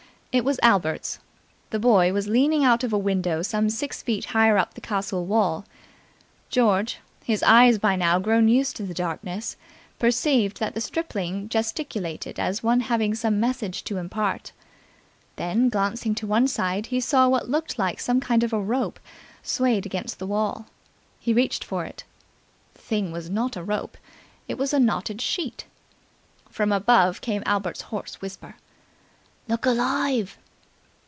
[0.33, 1.19] It was Albert's.
[1.71, 5.25] The boy was leaning out of a window some six feet higher up the castle
[5.25, 5.65] wall.
[6.49, 9.57] George, his eyes by now grown used to the darkness,
[9.99, 14.53] perceived that the stripling gesticulated as one having some message to impart.
[15.35, 19.01] Then, glancing to one side, he saw what looked like some kind of a rope
[19.43, 20.67] swayed against the wall.
[21.19, 22.05] He reached for it.
[22.75, 23.97] The thing was not a rope:
[24.47, 25.65] it was a knotted sheet.
[26.49, 28.55] From above came Albert's hoarse whisper.
[29.47, 30.37] "Look alive!"